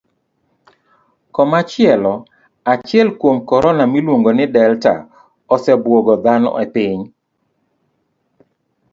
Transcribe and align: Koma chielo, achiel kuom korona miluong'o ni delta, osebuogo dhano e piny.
Koma 1.35 1.59
chielo, 1.71 2.13
achiel 2.73 3.07
kuom 3.19 3.37
korona 3.49 3.83
miluong'o 3.93 4.31
ni 4.37 4.45
delta, 4.55 4.93
osebuogo 5.55 6.13
dhano 6.23 6.49
e 6.63 6.65
piny. 6.73 6.99